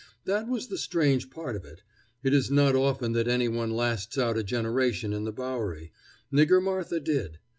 That 0.25 0.47
was 0.47 0.67
the 0.69 0.79
strange 0.79 1.29
part 1.29 1.55
of 1.55 1.63
it. 1.63 1.83
It 2.23 2.33
is 2.33 2.49
not 2.49 2.75
often 2.75 3.11
that 3.11 3.27
any 3.27 3.47
one 3.47 3.69
lasts 3.69 4.17
out 4.17 4.35
a 4.35 4.41
generation 4.41 5.13
in 5.13 5.25
the 5.25 5.31
Bowery. 5.31 5.91
Nigger 6.33 6.59
Martha 6.59 6.99
did. 6.99 7.37